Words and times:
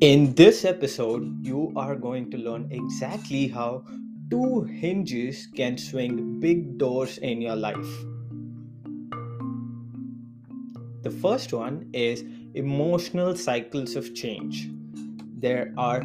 In 0.00 0.32
this 0.32 0.64
episode, 0.64 1.44
you 1.44 1.74
are 1.76 1.94
going 1.94 2.30
to 2.30 2.38
learn 2.38 2.68
exactly 2.70 3.48
how 3.48 3.84
two 4.30 4.62
hinges 4.62 5.46
can 5.54 5.76
swing 5.76 6.40
big 6.40 6.78
doors 6.78 7.18
in 7.18 7.42
your 7.42 7.54
life. 7.54 7.90
The 11.02 11.10
first 11.10 11.52
one 11.52 11.90
is 11.92 12.24
emotional 12.54 13.36
cycles 13.36 13.94
of 13.94 14.14
change. 14.14 14.70
There 15.36 15.74
are 15.76 16.02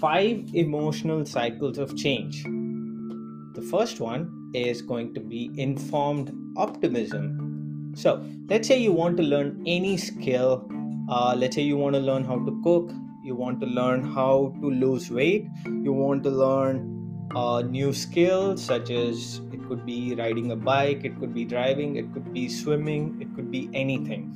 five 0.00 0.52
emotional 0.52 1.24
cycles 1.24 1.78
of 1.78 1.96
change. 1.96 2.42
The 2.42 3.64
first 3.70 4.00
one 4.00 4.50
is 4.54 4.82
going 4.82 5.14
to 5.14 5.20
be 5.20 5.52
informed 5.56 6.32
optimism. 6.56 7.92
So, 7.94 8.24
let's 8.48 8.66
say 8.66 8.78
you 8.78 8.90
want 8.90 9.16
to 9.18 9.22
learn 9.22 9.62
any 9.68 9.98
skill. 9.98 10.68
Uh, 11.08 11.36
let's 11.36 11.54
say 11.54 11.62
you 11.62 11.76
want 11.76 11.94
to 11.94 12.00
learn 12.00 12.24
how 12.24 12.44
to 12.44 12.60
cook, 12.64 12.90
you 13.24 13.34
want 13.34 13.58
to 13.58 13.66
learn 13.66 14.04
how 14.04 14.54
to 14.60 14.70
lose 14.70 15.10
weight, 15.10 15.46
you 15.64 15.94
want 15.94 16.22
to 16.22 16.30
learn 16.30 17.28
uh, 17.34 17.62
new 17.62 17.90
skills 17.90 18.62
such 18.62 18.90
as 18.90 19.40
it 19.50 19.66
could 19.66 19.86
be 19.86 20.14
riding 20.14 20.50
a 20.52 20.56
bike, 20.56 21.04
it 21.04 21.18
could 21.18 21.32
be 21.32 21.46
driving, 21.46 21.96
it 21.96 22.12
could 22.12 22.34
be 22.34 22.50
swimming, 22.50 23.16
it 23.22 23.34
could 23.34 23.50
be 23.50 23.70
anything. 23.72 24.30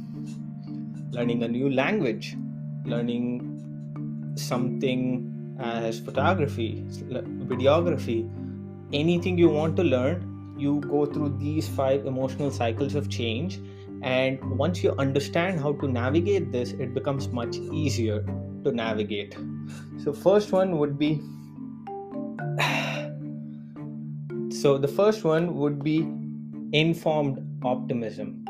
Learning 1.11 1.42
a 1.42 1.48
new 1.48 1.69
language, 1.70 2.34
learning 2.87 4.33
something 4.37 5.56
as 5.61 6.00
photography, 6.00 6.83
videography, 6.89 8.27
anything 8.95 9.36
you 9.36 9.50
want 9.50 9.77
to 9.77 9.83
learn, 9.84 10.55
you 10.56 10.80
go 10.80 11.05
through 11.05 11.36
these 11.39 11.69
five 11.69 12.06
emotional 12.06 12.50
cycles 12.50 12.95
of 12.95 13.11
change. 13.11 13.61
And 14.00 14.42
once 14.56 14.83
you 14.83 14.92
understand 14.92 15.61
how 15.61 15.73
to 15.75 15.89
navigate 15.89 16.52
this, 16.52 16.73
it 16.73 16.95
becomes 16.95 17.28
much 17.28 17.56
easier 17.56 18.25
to 18.64 18.73
navigate. 18.73 19.37
So, 20.03 20.12
first 20.12 20.53
one 20.53 20.78
would 20.78 20.98
be 20.98 21.20
so 24.51 24.77
the 24.77 24.89
first 24.89 25.25
one 25.25 25.56
would 25.56 25.84
be 25.84 25.98
informed 26.73 27.39
optimism. 27.64 28.45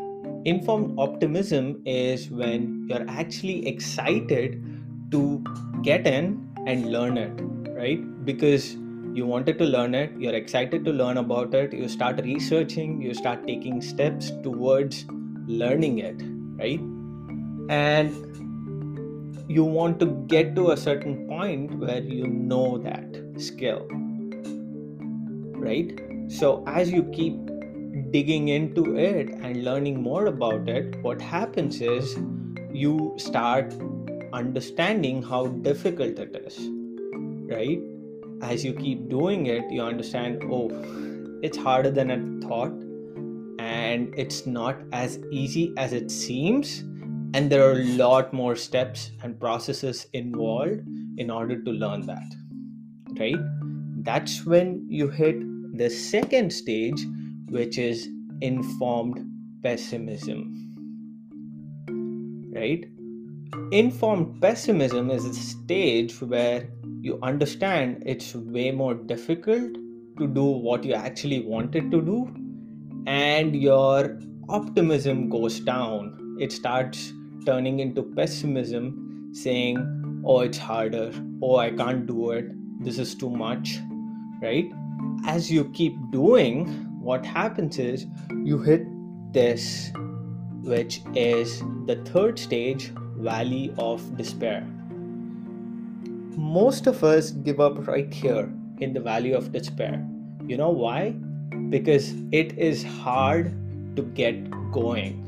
Informed 0.45 0.99
optimism 0.99 1.83
is 1.85 2.31
when 2.31 2.87
you're 2.89 3.05
actually 3.09 3.67
excited 3.67 4.65
to 5.11 5.45
get 5.83 6.07
in 6.07 6.49
and 6.67 6.91
learn 6.91 7.19
it, 7.19 7.33
right? 7.73 8.01
Because 8.25 8.75
you 9.13 9.27
wanted 9.27 9.59
to 9.59 9.65
learn 9.65 9.95
it, 9.95 10.13
you're 10.19 10.35
excited 10.35 10.85
to 10.85 10.93
learn 10.93 11.19
about 11.19 11.55
it, 11.55 11.73
you 11.73 11.89
start 11.89 12.21
researching, 12.23 13.03
you 13.03 13.13
start 13.13 13.47
taking 13.47 13.83
steps 13.83 14.31
towards 14.43 15.05
learning 15.47 15.99
it, 15.99 16.23
right? 16.57 16.81
And 17.69 18.48
you 19.49 19.65
want 19.65 19.99
to 19.99 20.07
get 20.27 20.55
to 20.55 20.73
a 20.73 20.77
certain 20.77 21.27
point 21.27 21.79
where 21.79 22.03
you 22.03 22.27
know 22.27 22.77
that 22.79 23.17
skill 23.39 23.87
right? 25.59 26.01
So 26.29 26.63
as 26.67 26.91
you 26.91 27.03
keep 27.05 27.35
digging 28.11 28.49
into 28.49 28.97
it 28.97 29.31
and 29.31 29.65
learning 29.65 30.03
more 30.03 30.27
about 30.27 30.69
it 30.69 30.97
what 31.03 31.21
happens 31.21 31.81
is 31.81 32.17
you 32.73 33.15
start 33.17 33.75
understanding 34.33 35.23
how 35.23 35.47
difficult 35.47 36.19
it 36.19 36.37
is 36.47 36.59
right? 37.51 37.79
As 38.43 38.65
you 38.65 38.75
keep 38.75 39.09
doing 39.09 39.47
it 39.47 39.71
you 39.71 39.83
understand 39.83 40.45
oh 40.45 40.69
it's 41.43 41.57
harder 41.57 41.91
than 41.91 42.11
i 42.11 42.47
thought 42.47 42.73
and 43.59 44.15
it's 44.17 44.47
not 44.47 44.77
as 44.93 45.19
easy 45.31 45.73
as 45.77 45.93
it 45.93 46.11
seems 46.11 46.85
and 47.35 47.51
there 47.51 47.69
are 47.69 47.81
a 47.81 47.85
lot 47.97 48.33
more 48.33 48.57
steps 48.57 49.11
and 49.23 49.39
processes 49.39 50.07
involved 50.13 50.81
in 51.19 51.31
order 51.31 51.63
to 51.63 51.71
learn 51.71 52.07
that 52.07 52.35
right? 53.19 53.37
That's 54.03 54.45
when 54.45 54.87
you 54.89 55.09
hit 55.09 55.37
the 55.77 55.91
second 55.91 56.53
stage 56.53 57.07
which 57.49 57.79
is 57.79 58.09
informed 58.41 59.25
pessimism 59.63 60.55
right? 62.55 62.85
Informed 63.73 64.41
pessimism 64.41 65.11
is 65.11 65.25
a 65.25 65.35
stage 65.35 66.21
where 66.21 66.69
you 67.01 67.19
understand 67.23 68.03
it's 68.07 68.35
way 68.35 68.71
more 68.71 68.95
difficult 68.95 69.75
to 70.19 70.27
do 70.27 70.45
what 70.45 70.85
you 70.85 70.95
actually 70.95 71.41
wanted 71.41 71.91
to 71.91 72.01
do 72.03 72.35
and 73.07 73.55
your 73.55 74.19
optimism 74.49 75.29
goes 75.29 75.61
down. 75.61 76.37
It 76.41 76.53
starts 76.53 77.13
turning 77.49 77.81
into 77.81 78.03
pessimism, 78.03 79.31
saying, 79.33 79.79
oh, 80.23 80.41
it's 80.41 80.59
harder, 80.59 81.11
oh, 81.43 81.57
I 81.57 81.71
can't 81.71 82.07
do 82.07 82.33
it, 82.33 82.51
this 82.85 82.99
is 82.99 83.15
too 83.15 83.31
much, 83.31 83.79
right? 84.43 84.71
As 85.27 85.51
you 85.51 85.65
keep 85.71 85.97
doing, 86.11 86.67
what 87.01 87.25
happens 87.25 87.79
is 87.79 88.05
you 88.45 88.59
hit 88.59 88.83
this, 89.33 89.91
which 90.63 91.01
is 91.15 91.63
the 91.87 91.97
third 92.13 92.39
stage 92.39 92.93
valley 93.17 93.73
of 93.79 94.03
despair. 94.19 94.67
Most 96.37 96.87
of 96.87 97.03
us 97.03 97.31
give 97.31 97.61
up 97.61 97.89
right 97.89 98.13
here 98.13 98.53
in 98.81 98.93
the 98.93 99.01
valley 99.01 99.33
of 99.33 99.53
despair. 99.53 100.07
You 100.47 100.59
know 100.59 100.69
why? 100.69 101.13
Because 101.71 102.13
it 102.31 102.59
is 102.59 102.85
hard 102.85 103.51
to 103.97 104.03
get 104.03 104.51
going, 104.71 105.25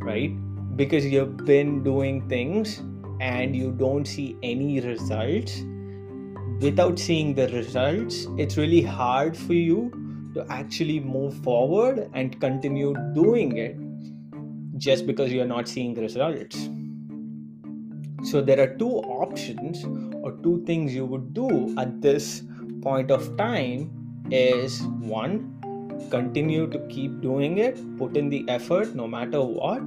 right? 0.00 0.32
Because 0.76 1.06
you've 1.06 1.36
been 1.44 1.82
doing 1.82 2.28
things 2.28 2.82
and 3.20 3.54
you 3.54 3.70
don't 3.72 4.06
see 4.06 4.36
any 4.42 4.80
results 4.80 5.62
without 6.60 6.98
seeing 6.98 7.34
the 7.34 7.48
results 7.48 8.26
it's 8.38 8.56
really 8.56 8.82
hard 8.82 9.36
for 9.36 9.54
you 9.54 9.90
to 10.34 10.44
actually 10.50 11.00
move 11.00 11.34
forward 11.44 12.10
and 12.12 12.40
continue 12.40 12.94
doing 13.14 13.56
it 13.56 13.76
just 14.78 15.06
because 15.06 15.32
you're 15.32 15.46
not 15.46 15.68
seeing 15.68 15.94
the 15.94 16.02
results. 16.02 16.68
So 18.24 18.40
there 18.40 18.60
are 18.60 18.76
two 18.76 18.90
options 18.90 19.84
or 20.24 20.32
two 20.42 20.64
things 20.66 20.94
you 20.94 21.06
would 21.06 21.32
do 21.34 21.74
at 21.78 22.00
this 22.00 22.42
point 22.82 23.10
of 23.10 23.36
time 23.36 23.90
is 24.30 24.82
one 24.82 25.50
continue 26.10 26.66
to 26.66 26.78
keep 26.88 27.20
doing 27.20 27.58
it 27.58 27.78
put 27.98 28.16
in 28.16 28.28
the 28.28 28.44
effort 28.48 28.94
no 28.94 29.06
matter 29.06 29.42
what 29.42 29.82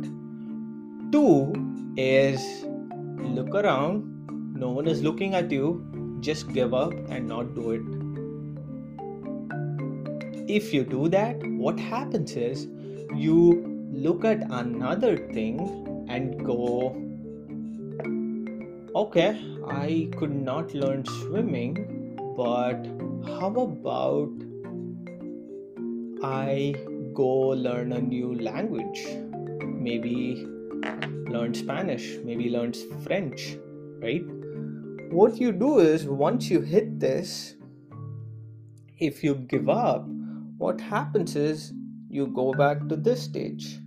Two 1.11 1.53
is 1.95 2.65
look 2.65 3.55
around, 3.55 4.53
no 4.53 4.71
one 4.71 4.87
is 4.87 5.01
looking 5.01 5.35
at 5.35 5.49
you, 5.49 6.17
just 6.19 6.51
give 6.51 6.73
up 6.73 6.91
and 7.09 7.27
not 7.27 7.55
do 7.55 7.71
it. 7.71 7.81
If 10.49 10.73
you 10.73 10.83
do 10.83 11.07
that, 11.09 11.37
what 11.47 11.79
happens 11.79 12.35
is 12.35 12.67
you 13.15 13.87
look 13.91 14.25
at 14.25 14.41
another 14.51 15.15
thing 15.17 16.05
and 16.09 16.45
go, 16.45 16.95
okay, 18.93 19.39
I 19.65 20.09
could 20.17 20.35
not 20.35 20.73
learn 20.73 21.05
swimming, 21.05 22.17
but 22.35 22.85
how 23.39 23.53
about 23.55 24.31
I 26.21 26.75
go 27.13 27.29
learn 27.67 27.93
a 27.93 28.01
new 28.01 28.35
language? 28.41 29.07
Maybe 29.63 30.45
learn 31.29 31.53
Spanish, 31.53 32.17
maybe 32.23 32.49
learns 32.49 32.83
French, 33.03 33.57
right? 34.01 34.23
What 35.11 35.37
you 35.37 35.51
do 35.51 35.79
is 35.79 36.05
once 36.05 36.49
you 36.49 36.61
hit 36.61 36.99
this, 36.99 37.55
if 38.99 39.23
you 39.23 39.35
give 39.35 39.69
up, 39.69 40.05
what 40.57 40.81
happens 40.81 41.35
is 41.35 41.73
you 42.09 42.27
go 42.27 42.53
back 42.53 42.87
to 42.89 42.95
this 42.95 43.21
stage, 43.21 43.79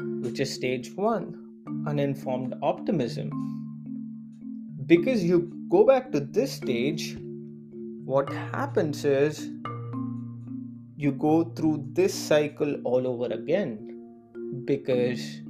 which 0.00 0.40
is 0.40 0.52
stage 0.52 0.92
one 0.94 1.38
uninformed 1.86 2.54
optimism. 2.62 3.30
Because 4.86 5.24
you 5.24 5.52
go 5.68 5.84
back 5.84 6.12
to 6.12 6.20
this 6.20 6.52
stage, 6.52 7.16
what 8.04 8.32
happens 8.32 9.04
is 9.04 9.48
you 10.96 11.12
go 11.12 11.44
through 11.56 11.84
this 11.92 12.14
cycle 12.14 12.76
all 12.84 13.06
over 13.06 13.32
again 13.34 13.88
because 14.64 15.41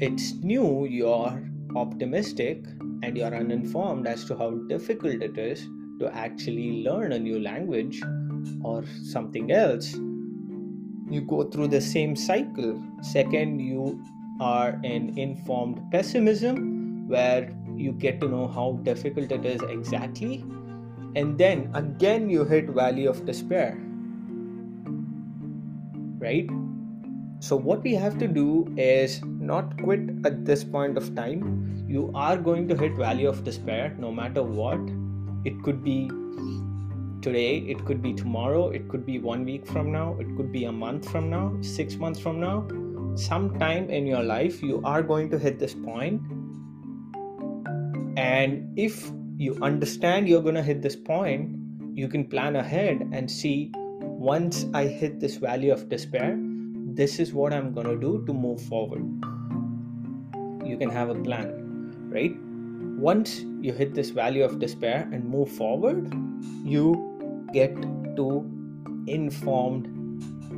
it's 0.00 0.34
new, 0.34 0.86
you're 0.86 1.50
optimistic 1.76 2.64
and 3.02 3.16
you're 3.16 3.34
uninformed 3.34 4.06
as 4.06 4.24
to 4.24 4.36
how 4.36 4.50
difficult 4.68 5.22
it 5.22 5.38
is 5.38 5.68
to 6.00 6.10
actually 6.12 6.82
learn 6.82 7.12
a 7.12 7.18
new 7.18 7.38
language 7.40 8.02
or 8.62 8.84
something 9.02 9.52
else. 9.52 9.94
You 11.10 11.20
go 11.28 11.44
through 11.44 11.68
the 11.68 11.80
same 11.80 12.16
cycle. 12.16 12.82
Second, 13.02 13.60
you 13.60 14.02
are 14.40 14.80
in 14.82 15.16
informed 15.18 15.80
pessimism 15.92 17.08
where 17.08 17.54
you 17.76 17.92
get 17.92 18.20
to 18.20 18.28
know 18.28 18.48
how 18.48 18.80
difficult 18.82 19.30
it 19.30 19.44
is 19.44 19.60
exactly. 19.62 20.44
And 21.14 21.38
then 21.38 21.70
again, 21.74 22.28
you 22.28 22.44
hit 22.44 22.70
valley 22.70 23.06
of 23.06 23.24
despair. 23.26 23.78
Right? 26.18 26.48
So, 27.44 27.56
what 27.56 27.82
we 27.82 27.92
have 27.92 28.18
to 28.20 28.26
do 28.26 28.74
is 28.78 29.20
not 29.22 29.76
quit 29.82 30.00
at 30.24 30.46
this 30.46 30.64
point 30.64 30.96
of 30.96 31.14
time. 31.14 31.42
you 31.94 32.10
are 32.20 32.36
going 32.44 32.68
to 32.68 32.76
hit 32.82 32.94
valley 33.00 33.26
of 33.30 33.40
despair 33.46 33.88
no 34.04 34.10
matter 34.18 34.42
what 34.42 34.92
it 35.50 35.58
could 35.66 35.82
be 35.86 35.96
today 37.26 37.50
it 37.74 37.82
could 37.88 38.00
be 38.06 38.12
tomorrow 38.20 38.62
it 38.78 38.86
could 38.94 39.04
be 39.08 39.18
one 39.26 39.44
week 39.50 39.66
from 39.72 39.90
now 39.96 40.06
it 40.24 40.30
could 40.38 40.48
be 40.54 40.62
a 40.70 40.72
month 40.78 41.10
from 41.10 41.28
now 41.34 41.42
6 41.72 41.98
months 42.04 42.24
from 42.28 42.40
now 42.44 42.54
sometime 43.24 43.90
in 43.98 44.08
your 44.12 44.22
life 44.30 44.62
you 44.70 44.80
are 44.92 45.02
going 45.10 45.28
to 45.34 45.42
hit 45.44 45.60
this 45.64 45.74
point. 45.74 46.24
point 46.30 48.18
and 48.24 48.82
if 48.86 48.98
you 49.44 49.52
understand 49.70 50.32
you're 50.32 50.46
going 50.48 50.60
to 50.62 50.66
hit 50.72 50.82
this 50.88 50.98
point 51.12 51.54
you 52.02 52.08
can 52.16 52.26
plan 52.34 52.58
ahead 52.64 53.06
and 53.20 53.36
see 53.38 53.58
once 54.32 54.66
i 54.82 54.84
hit 55.04 55.20
this 55.28 55.38
valley 55.46 55.72
of 55.78 55.88
despair 55.94 56.34
this 56.96 57.18
is 57.18 57.32
what 57.34 57.52
i'm 57.52 57.72
going 57.72 57.86
to 57.86 57.96
do 57.96 58.24
to 58.26 58.32
move 58.32 58.60
forward. 58.62 59.04
You 60.64 60.76
can 60.78 60.90
have 60.90 61.10
a 61.10 61.14
plan 61.14 61.60
right? 62.08 62.34
Once 62.98 63.40
you 63.60 63.72
hit 63.72 63.94
this 63.94 64.10
valley 64.10 64.40
of 64.40 64.58
despair 64.58 65.08
and 65.12 65.24
move 65.24 65.50
forward 65.50 66.12
you 66.64 66.86
get 67.52 67.74
to 68.16 68.28
informed 69.06 69.88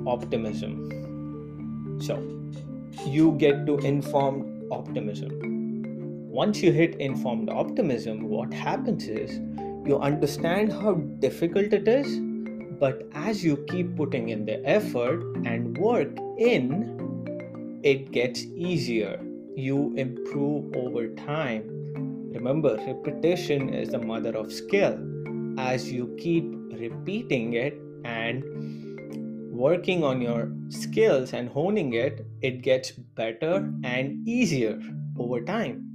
optimism. 0.06 1.98
So 2.00 2.16
you 3.06 3.32
get 3.32 3.66
to 3.66 3.78
informed 3.78 4.70
optimism. 4.70 5.30
Once 6.28 6.62
you 6.62 6.72
hit 6.72 6.96
informed 6.96 7.48
optimism, 7.48 8.28
what 8.28 8.52
happens 8.52 9.08
is 9.08 9.40
you 9.86 9.98
understand 9.98 10.72
how 10.72 10.94
difficult 10.94 11.72
it 11.72 11.88
is, 11.88 12.20
but 12.78 13.02
as 13.14 13.44
you 13.44 13.56
keep 13.68 13.96
putting 13.96 14.28
in 14.28 14.44
the 14.44 14.64
effort 14.66 15.22
and 15.44 15.76
work 15.78 16.08
in, 16.38 17.80
it 17.82 18.10
gets 18.12 18.44
easier. 18.44 19.20
You 19.56 19.94
improve 19.96 20.76
over 20.76 21.08
time. 21.14 21.64
Remember, 22.32 22.76
repetition 22.76 23.72
is 23.72 23.90
the 23.90 23.98
mother 23.98 24.36
of 24.36 24.52
skill. 24.52 24.98
As 25.58 25.90
you 25.90 26.14
keep 26.18 26.44
repeating 26.72 27.54
it 27.54 27.74
and 28.04 28.44
working 29.50 30.04
on 30.04 30.20
your 30.20 30.52
skills 30.68 31.32
and 31.32 31.48
honing 31.48 31.94
it, 31.94 32.26
it 32.42 32.62
gets 32.62 32.90
better 32.90 33.72
and 33.84 34.28
easier 34.28 34.78
over 35.18 35.40
time 35.40 35.86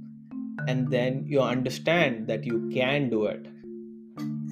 and 0.68 0.90
then 0.90 1.24
you 1.26 1.40
understand 1.40 2.26
that 2.28 2.44
you 2.44 2.70
can 2.72 3.08
do 3.08 3.26
it. 3.26 3.46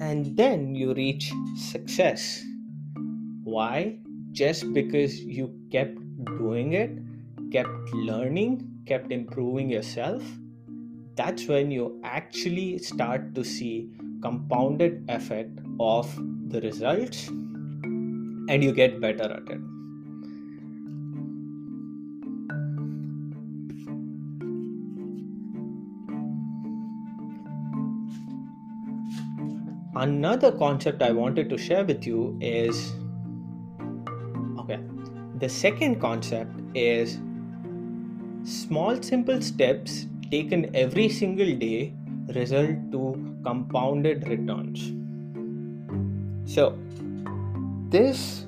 And 0.01 0.35
then 0.35 0.73
you 0.73 0.95
reach 0.95 1.31
success. 1.55 2.43
Why? 3.43 3.99
Just 4.31 4.73
because 4.73 5.21
you 5.21 5.53
kept 5.71 5.95
doing 6.25 6.73
it, 6.73 6.89
kept 7.51 7.93
learning, 7.93 8.67
kept 8.87 9.11
improving 9.11 9.69
yourself. 9.69 10.23
That's 11.15 11.47
when 11.47 11.69
you 11.69 12.01
actually 12.03 12.79
start 12.79 13.35
to 13.35 13.43
see 13.43 13.91
compounded 14.23 15.05
effect 15.07 15.59
of 15.79 16.09
the 16.49 16.61
results 16.61 17.27
and 17.27 18.63
you 18.63 18.73
get 18.73 18.99
better 18.99 19.31
at 19.31 19.47
it. 19.49 19.61
Another 29.95 30.51
concept 30.51 31.01
I 31.01 31.11
wanted 31.11 31.49
to 31.49 31.57
share 31.57 31.83
with 31.83 32.05
you 32.05 32.37
is 32.41 32.93
okay, 34.59 34.79
the 35.39 35.49
second 35.49 35.99
concept 35.99 36.51
is 36.75 37.19
small, 38.43 39.01
simple 39.01 39.41
steps 39.41 40.07
taken 40.29 40.73
every 40.75 41.09
single 41.09 41.55
day 41.57 41.93
result 42.33 42.91
to 42.91 43.35
compounded 43.43 44.27
returns. 44.27 44.93
So, 46.45 46.77
this 47.89 48.45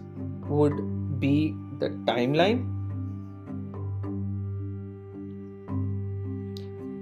would 0.47 1.19
be 1.19 1.53
the 1.79 1.89
timeline, 2.05 2.69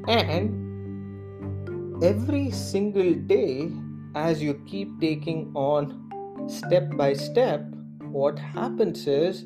and 0.08 2.04
every 2.04 2.50
single 2.50 3.14
day 3.14 3.72
as 4.16 4.42
you 4.42 4.62
keep 4.66 5.00
taking 5.00 5.52
on 5.56 6.48
step 6.48 6.90
by 6.98 7.14
step, 7.14 7.66
what 8.12 8.38
happens 8.38 9.08
is 9.08 9.46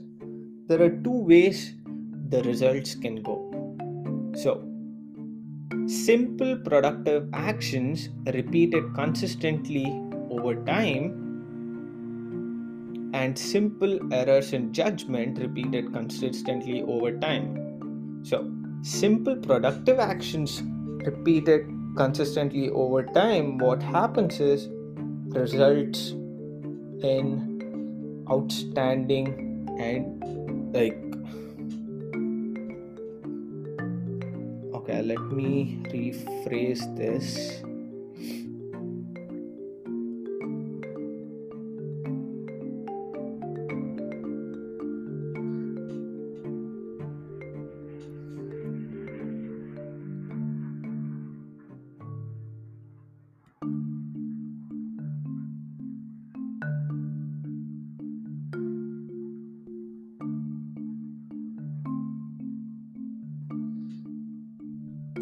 there 0.68 0.82
are 0.82 0.90
two 0.90 1.20
ways 1.32 1.74
the 2.30 2.42
results 2.44 2.96
can 2.96 3.22
go. 3.22 3.38
So, 4.36 4.64
simple 5.88 6.58
productive 6.58 7.30
actions 7.34 8.10
repeated 8.34 8.94
consistently 8.96 9.86
over 10.32 10.56
time 10.66 11.22
and 13.14 13.38
simple 13.38 14.00
errors 14.12 14.52
in 14.54 14.74
judgment 14.74 15.38
repeated 15.40 15.94
consistently 15.94 16.82
over 16.84 17.18
time. 17.20 18.22
So, 18.24 18.52
simple 18.82 19.36
productive 19.36 20.00
actions 20.00 20.64
repeated 21.06 21.75
consistently 21.96 22.70
over 22.70 23.04
time, 23.04 23.58
what 23.58 23.82
happens 23.82 24.40
is 24.40 24.68
results 25.36 26.12
in 27.04 28.26
outstanding 28.30 29.28
and 29.80 30.74
like 30.74 30.98
okay 34.74 35.02
let 35.02 35.20
me 35.32 35.80
rephrase 35.92 36.84
this 36.96 37.62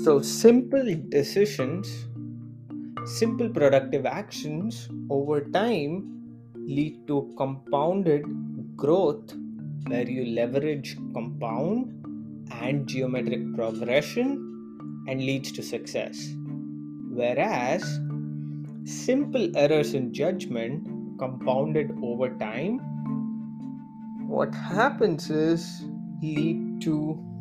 So, 0.04 0.22
simple 0.22 0.96
decisions, 1.08 2.08
simple 3.06 3.48
productive 3.48 4.06
actions 4.06 4.90
over 5.10 5.40
time 5.40 6.36
lead 6.56 7.08
to 7.08 7.34
compounded 7.38 8.26
growth 8.76 9.34
where 9.88 10.10
you 10.10 10.26
leverage 10.26 10.98
compound 11.14 12.06
and 12.52 12.86
geometric 12.86 13.56
progression 13.56 15.06
and 15.08 15.22
leads 15.22 15.54
to 15.54 15.64
success. 15.64 16.36
Whereas 17.10 18.02
simple 18.84 19.56
errors 19.56 19.94
in 19.94 20.14
judgment 20.14 21.18
compounded 21.18 21.98
over 22.04 22.30
time, 22.40 22.80
what 24.28 24.54
happens 24.54 25.30
is 25.30 25.86
lead 26.22 26.82
to 26.82 27.33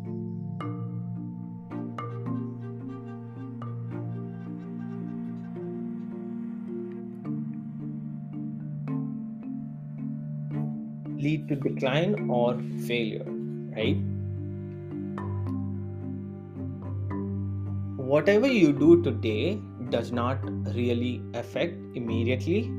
lead 11.22 11.48
to 11.48 11.56
decline 11.56 12.28
or 12.28 12.60
failure, 12.86 13.24
right? 13.76 13.96
Whatever 18.12 18.46
you 18.46 18.72
do 18.72 19.02
today 19.02 19.60
does 19.90 20.12
not 20.12 20.38
really 20.74 21.22
affect 21.34 21.74
immediately. 21.94 22.70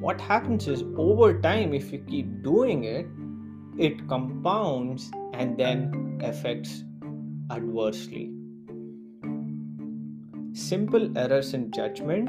What 0.00 0.20
happens 0.20 0.66
is 0.66 0.82
over 0.96 1.40
time, 1.40 1.72
if 1.72 1.92
you 1.92 2.00
keep 2.00 2.42
doing 2.42 2.84
it, 2.84 3.06
it 3.78 4.08
compounds 4.08 5.10
and 5.32 5.56
then 5.56 6.20
affects 6.22 6.84
adversely. 7.50 8.32
Simple 10.52 11.16
errors 11.16 11.54
in 11.54 11.70
judgment 11.70 12.28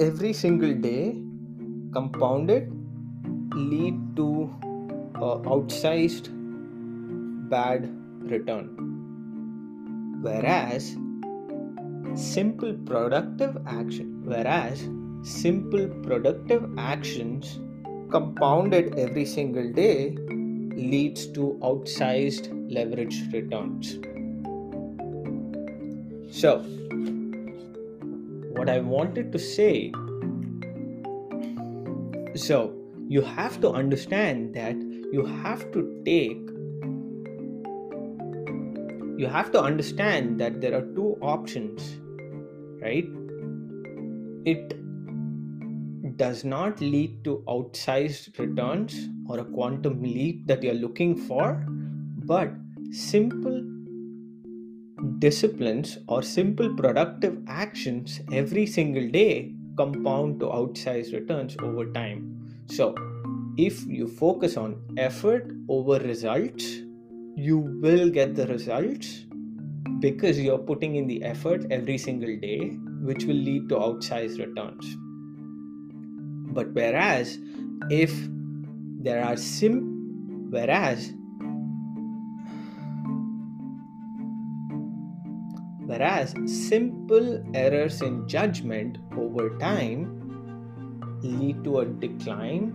every 0.00 0.32
single 0.32 0.74
day 0.74 1.22
compounded 1.92 2.72
lead 3.54 4.16
to 4.16 4.50
uh, 5.16 5.36
outsized 5.54 6.28
bad 7.48 7.90
return. 8.30 8.68
Whereas 10.22 10.96
simple 12.14 12.74
productive 12.84 13.56
action, 13.66 14.22
whereas 14.24 14.88
simple 15.22 15.88
productive 16.02 16.68
actions 16.78 17.58
compounded 18.10 18.98
every 18.98 19.24
single 19.24 19.72
day 19.72 20.16
leads 20.76 21.26
to 21.28 21.58
outsized 21.62 22.48
leverage 22.72 23.20
returns. 23.32 23.98
So, 26.30 26.60
what 28.56 28.68
I 28.68 28.80
wanted 28.80 29.32
to 29.32 29.38
say 29.38 29.92
so, 32.34 32.71
you 33.12 33.20
have 33.20 33.60
to 33.60 33.70
understand 33.70 34.54
that 34.54 34.76
you 35.14 35.24
have 35.44 35.64
to 35.72 35.80
take 36.04 36.52
you 39.22 39.26
have 39.26 39.50
to 39.56 39.60
understand 39.60 40.40
that 40.40 40.60
there 40.62 40.74
are 40.78 40.86
two 40.94 41.10
options 41.20 41.98
right? 42.82 43.04
It 44.44 44.74
does 46.16 46.44
not 46.44 46.80
lead 46.80 47.22
to 47.24 47.44
outsized 47.46 48.38
returns 48.38 49.08
or 49.28 49.38
a 49.40 49.44
quantum 49.44 50.02
leap 50.02 50.46
that 50.46 50.62
you're 50.62 50.82
looking 50.86 51.14
for 51.14 51.64
but 52.32 52.50
simple 52.90 53.62
disciplines 55.18 55.98
or 56.08 56.22
simple 56.22 56.74
productive 56.74 57.38
actions 57.46 58.20
every 58.32 58.66
single 58.66 59.08
day 59.10 59.54
compound 59.76 60.40
to 60.40 60.46
outsized 60.46 61.12
returns 61.12 61.56
over 61.62 61.90
time 61.92 62.41
so 62.66 62.94
if 63.56 63.84
you 63.86 64.08
focus 64.08 64.56
on 64.56 64.80
effort 64.96 65.52
over 65.68 65.98
results 65.98 66.64
you 67.36 67.58
will 67.58 68.10
get 68.10 68.34
the 68.34 68.46
results 68.46 69.24
because 70.00 70.38
you're 70.38 70.58
putting 70.58 70.96
in 70.96 71.06
the 71.06 71.22
effort 71.22 71.64
every 71.70 71.96
single 71.96 72.36
day 72.40 72.76
which 73.02 73.24
will 73.24 73.36
lead 73.36 73.68
to 73.68 73.76
outsized 73.76 74.38
returns. 74.38 74.96
But 76.54 76.72
whereas 76.72 77.38
if 77.90 78.12
there 79.00 79.24
are 79.24 79.36
sim 79.36 80.48
whereas 80.50 81.12
whereas 85.86 86.34
simple 86.46 87.42
errors 87.54 88.02
in 88.02 88.28
judgment 88.28 88.98
over 89.16 89.58
time 89.58 90.21
lead 91.22 91.62
to 91.64 91.80
a 91.80 91.84
decline 91.86 92.72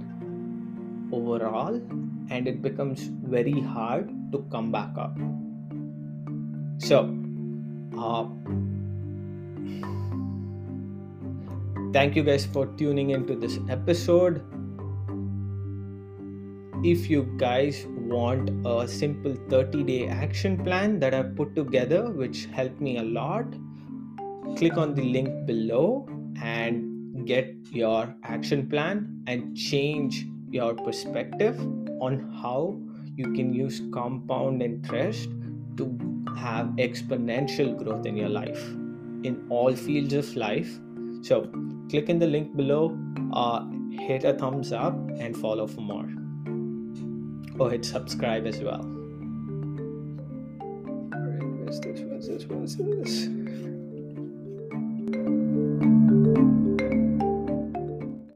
overall 1.12 1.76
and 2.30 2.48
it 2.48 2.62
becomes 2.62 3.04
very 3.36 3.60
hard 3.60 4.10
to 4.32 4.46
come 4.52 4.72
back 4.72 4.98
up. 4.98 5.18
So 6.80 7.14
uh, 7.98 8.26
thank 11.94 12.16
you 12.16 12.24
guys 12.24 12.46
for 12.46 12.68
tuning 12.78 13.12
into 13.12 13.36
this 13.36 13.60
episode. 13.70 14.44
If 16.84 17.10
you 17.10 17.24
guys 17.38 17.86
want 17.88 18.52
a 18.66 18.88
simple 18.88 19.36
30 19.50 19.84
day 19.84 20.08
action 20.08 20.64
plan 20.64 21.00
that 21.00 21.14
I've 21.14 21.36
put 21.36 21.56
together, 21.56 22.12
which 22.12 22.46
helped 22.46 22.80
me 22.80 22.98
a 22.98 23.04
lot, 23.04 23.46
click 24.58 24.78
on 24.78 24.94
the 24.94 25.02
link 25.04 25.48
below 25.48 26.08
and 26.42 26.87
get 27.28 27.54
your 27.72 28.16
action 28.24 28.68
plan 28.70 29.24
and 29.28 29.56
change 29.56 30.26
your 30.50 30.74
perspective 30.74 31.60
on 32.00 32.20
how 32.42 32.80
you 33.16 33.32
can 33.34 33.54
use 33.54 33.82
compound 33.94 34.62
interest 34.62 35.30
to 35.76 35.86
have 36.38 36.68
exponential 36.88 37.76
growth 37.84 38.06
in 38.06 38.16
your 38.16 38.30
life 38.30 38.64
in 39.24 39.46
all 39.50 39.76
fields 39.76 40.14
of 40.14 40.36
life. 40.36 40.80
So, 41.22 41.50
click 41.90 42.10
in 42.10 42.20
the 42.20 42.28
link 42.28 42.56
below, 42.56 42.98
uh, 43.34 43.66
hit 43.92 44.24
a 44.24 44.34
thumbs 44.34 44.72
up, 44.72 44.96
and 45.20 45.36
follow 45.36 45.68
for 45.68 45.82
more 45.82 46.08
or 47.60 47.72
hit 47.72 47.84
subscribe 47.84 48.46
as 48.46 48.62
well. 48.62 48.86
Alright, 51.14 51.44
where's 51.60 51.80
this? 51.80 52.02
Where's 52.02 52.28
this? 52.28 52.46
Where's 52.46 52.76
this? 52.76 53.47